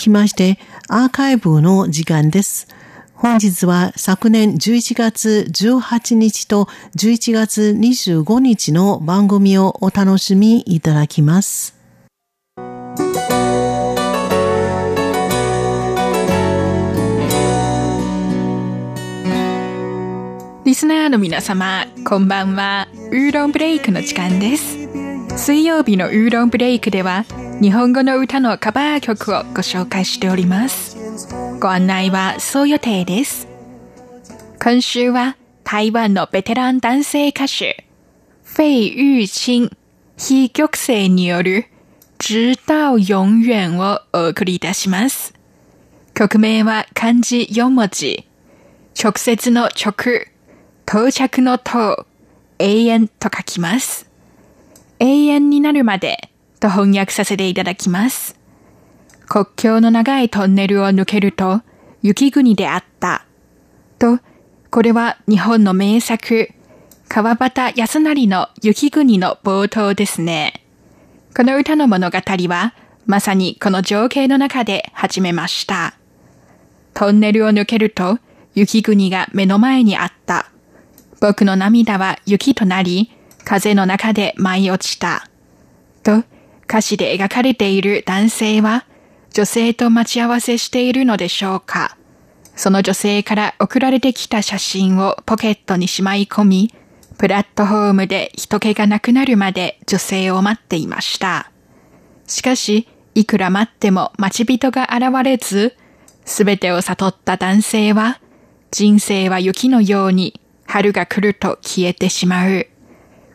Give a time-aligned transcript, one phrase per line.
[0.00, 0.58] きまして、
[0.88, 2.66] アーカイブの時間です。
[3.14, 11.76] 本日は昨年11月18日と11月25日の番組をお楽しみいただきます。
[20.64, 22.88] リスナーの皆様、こんばんは。
[23.10, 24.78] ウーロンブレイクの時間です。
[25.36, 27.24] 水曜日のウーロンブレイクでは、
[27.60, 30.96] 日本語の歌のカバー曲をご紹介しております。
[31.60, 33.48] ご案内はそう予定です。
[34.62, 37.84] 今週は台湾のベテラン男性歌手、
[38.44, 39.76] フェイ・ユーチン、
[40.16, 41.66] 非玉星による
[42.18, 45.34] 直到永遠をお送りいたします。
[46.14, 48.26] 曲名は漢字4文字。
[48.98, 49.92] 直接の直、
[50.86, 52.06] 到着の到、
[52.58, 54.08] 永遠と書きます。
[54.98, 56.29] 永遠になるまで
[56.60, 58.38] と翻訳させていただきます。
[59.28, 61.62] 国境の長いトンネルを抜けると
[62.02, 63.26] 雪国であった。
[63.98, 64.18] と、
[64.70, 66.50] これは日本の名作、
[67.08, 70.64] 川端康成の雪国の冒頭ですね。
[71.36, 72.74] この歌の物語は、
[73.06, 75.94] まさにこの情景の中で始めました。
[76.94, 78.18] トンネルを抜けると、
[78.54, 80.50] 雪国が目の前にあった。
[81.20, 83.10] 僕の涙は雪となり、
[83.44, 85.28] 風の中で舞い落ちた。
[86.02, 86.24] と、
[86.70, 88.86] 歌詞で描かれている男性は、
[89.32, 91.96] 女性と待ち合わせしているのでしょうか
[92.54, 96.74] その女性から送られてきた写真をポケットにしまい込み、
[97.18, 101.50] プラットフォームで人気がなくなるまで女性を待っていました。
[102.28, 105.76] しかし、いくら待っても待ち人が現れず、
[106.24, 108.20] すべてを悟った男性は、
[108.70, 112.68] 人生は雪のように春が来ると消えてしまう。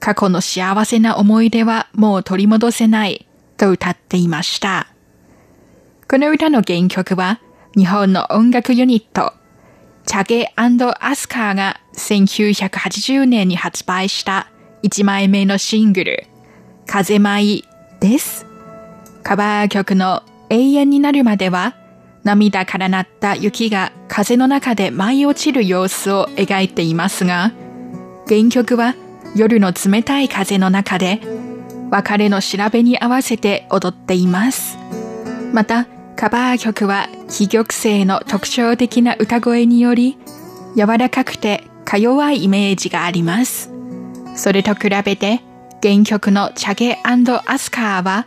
[0.00, 4.88] 過去の幸せな思い出はもう取り戻せないと歌っていました。
[6.08, 7.40] この歌の原曲は
[7.76, 9.34] 日本の音楽ユニット、
[10.06, 14.48] チャゲアスカーが1980年に発売した
[14.82, 16.26] 1枚目のシングル、
[16.86, 17.64] 風舞い
[18.00, 18.46] です。
[19.22, 21.76] カバー曲の永遠になるまでは
[22.24, 27.52] 涙からなった雪が風の中で舞い落ちる様子を描いていますが、
[28.26, 28.94] 原曲は
[29.34, 31.20] 夜の冷たい風の中で
[31.90, 34.78] 別れの調べに合わせて踊っています。
[35.52, 40.18] また、カバー曲は非玉性の特徴的な歌声により
[40.76, 43.70] 柔らかくてか弱いイメージがあります。
[44.34, 45.40] それと比べて
[45.82, 48.26] 原曲のチャゲアスカーは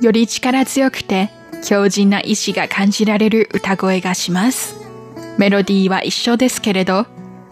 [0.00, 1.30] より力強くて
[1.62, 4.76] 強靭な意志が感じられる歌声がします。
[5.38, 7.06] メロディーは一緒ですけれど、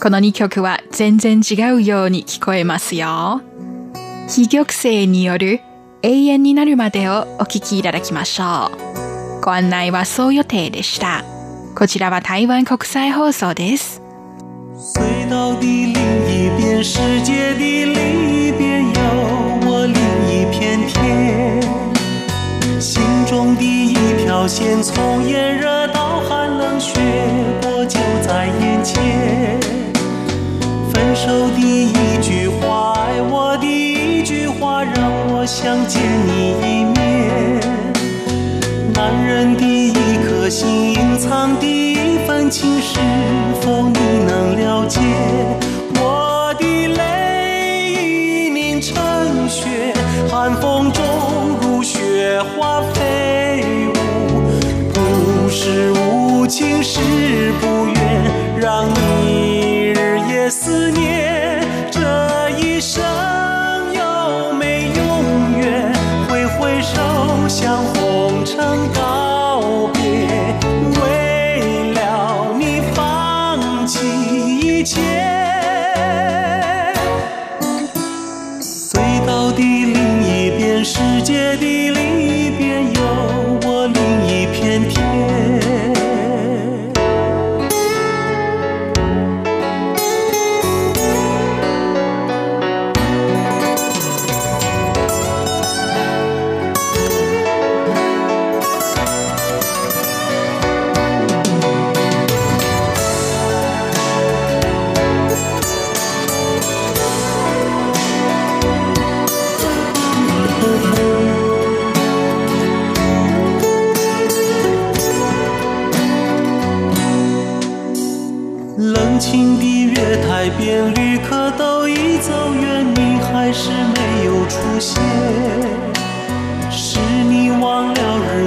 [0.00, 3.40] この2曲は全然違うように聞こえますよ。
[4.28, 5.60] 非玉性による
[6.02, 8.70] 永遠になるまでをお聴きいただきましょ
[9.40, 9.40] う。
[9.42, 11.24] ご案内はそう予定でした。
[11.74, 14.02] こちらは台湾国際放送です。
[14.76, 19.00] 隧道的另一边，世界的另一边，有
[19.66, 19.94] 我另
[20.28, 21.60] 一片天。
[22.80, 25.65] 心中的一条线，从炎热
[35.46, 37.60] 想见你一面。
[38.92, 39.92] 男人的一
[40.26, 42.98] 颗心，隐藏的一份情，是
[43.60, 44.98] 否你能了解？
[46.00, 48.96] 我的泪已凝成
[49.48, 49.94] 雪，
[50.28, 51.04] 寒风中
[51.62, 53.92] 如雪花飞舞。
[54.92, 56.98] 不是无情，是
[57.60, 57.66] 不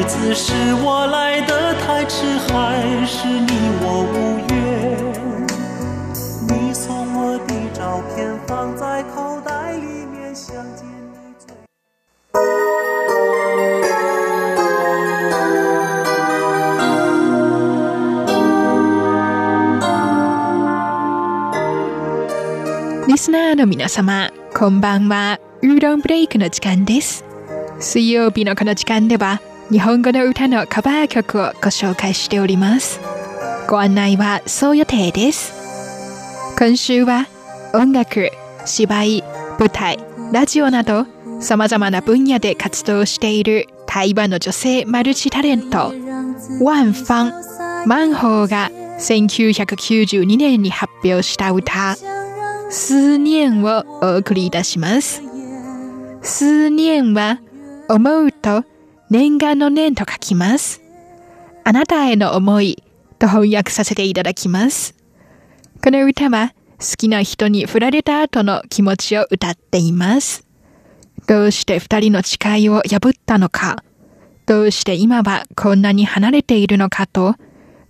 [0.09, 0.53] 子是
[0.83, 1.59] 我来的。
[2.09, 3.51] 痴还是你
[3.81, 4.55] 我无缘？
[6.47, 11.53] 你送我的照片放在口袋里面，想见你最。
[23.07, 25.39] リスナーの皆様、こんばんは。
[25.61, 27.23] ウーロンブレイクの時間です。
[27.79, 29.39] 水曜日のこの時間では、
[29.71, 32.99] 日本語の歌のカバー曲をご紹介しております。
[33.67, 35.53] ご案内はそう予定です。
[36.57, 37.27] 今週は
[37.75, 38.31] 音楽、
[38.65, 39.23] 芝居、
[39.59, 39.99] 舞台、
[40.33, 41.05] ラジオなど
[41.39, 45.93] 様々な分野で活動している台湾の女性マルチタレント、
[46.63, 51.95] ワンファン、マンホーが1992年に発表した歌、
[52.71, 55.21] 思念をお送りいたします。
[55.21, 57.39] 思念は
[57.87, 58.63] 思うと
[59.09, 60.81] 念願の念と書きます。
[61.63, 62.83] あなたへの思い
[63.17, 64.95] と翻訳させていただきます。
[65.83, 70.45] この歌は好きな人に振られた後の気持ちを歌っています。
[71.27, 73.83] どうして二人の誓いを破ったのか、
[74.45, 77.35] どうして今はこんなに離れているのかと、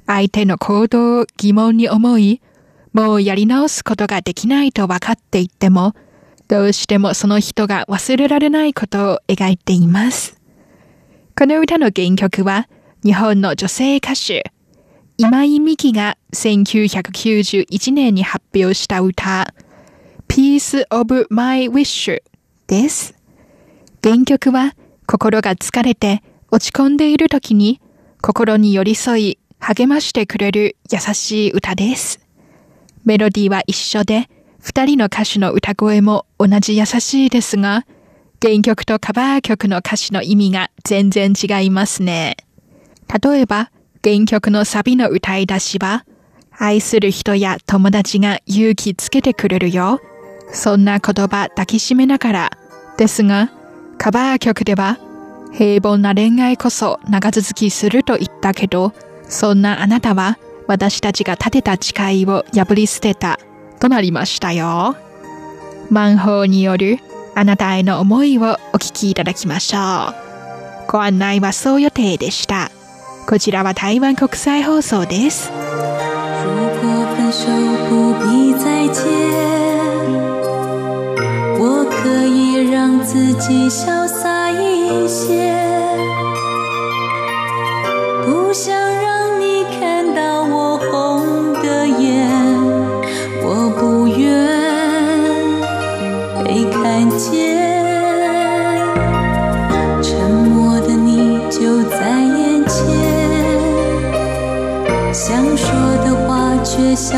[0.07, 2.41] 相手の行動を疑問に思い、
[2.93, 5.93] もうやり直すことができないと分かっていても、
[6.47, 10.38] どうしてもその人が忘れられないことを描いています。
[11.39, 12.67] この歌の原曲は、
[13.01, 14.51] 日本の女性歌手、
[15.15, 19.53] 今井美樹が1991年に発表した歌、
[20.27, 22.21] Piece of My Wish
[22.67, 23.15] です。
[24.03, 24.75] 原曲は、
[25.07, 27.79] 心が疲れて落ち込んでいる時に、
[28.21, 32.19] 心に寄り添い、励ましてくれる優しい歌です。
[33.05, 37.85] メロディーは一緒で、二人の歌手の歌声も同じ優しいですが、
[38.41, 42.37] 原曲とカバー曲の歌詞の意味が全然違いますね。
[43.21, 43.69] 例えば、
[44.01, 46.05] 原曲のサビの歌い出しは、
[46.57, 49.99] 愛する人や友達が勇気つけてくれるよ。
[50.53, 52.51] そんな言葉抱きしめながら。
[52.97, 53.51] ですが、
[53.97, 54.97] カバー曲では、
[55.51, 58.93] 平凡な恋愛こそ長続きすると言ったけど、
[59.27, 60.37] そんなあなたは
[60.67, 63.39] 私たちが立てた誓いを破り捨てた
[63.79, 64.95] となりましたよ。
[65.89, 66.99] マンホーによる
[67.39, 69.81] あなたへの思いをお聞きいただきましょう。
[70.91, 72.69] ご案内はそう予定でした。
[73.29, 75.49] こちらは台湾国際放送です。
[75.49, 75.55] 如
[76.81, 77.45] 果分手
[77.87, 79.05] 不必再见，
[81.61, 85.68] 我可以让自己潇洒一些，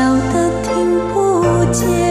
[0.02, 2.01] 笑的听不见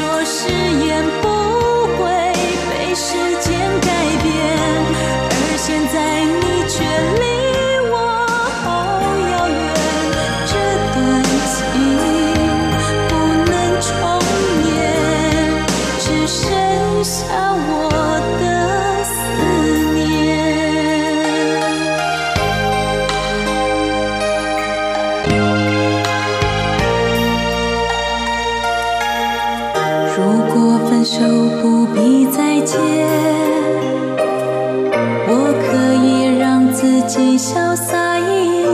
[0.00, 0.48] 说誓
[0.82, 1.29] 言不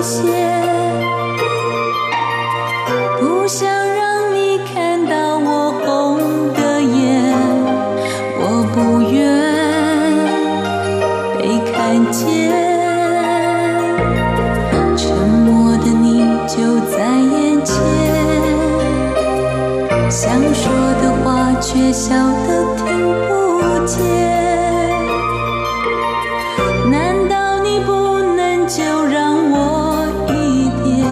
[0.06, 0.22] 些，
[3.18, 5.84] 不想让你看到我红
[6.54, 7.34] 的眼，
[8.38, 9.12] 我不愿
[11.36, 11.74] 被看
[12.12, 12.24] 见。
[14.96, 16.54] 沉默的你就
[16.88, 17.34] 在眼
[17.64, 17.74] 前。
[20.08, 20.22] 想
[20.54, 20.62] 说
[21.02, 22.14] 的话却笑
[22.46, 22.84] 得听
[23.28, 23.28] 不
[23.84, 23.94] 见